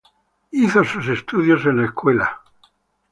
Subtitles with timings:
[0.49, 2.69] Hizo sus estudios en la Escuela St.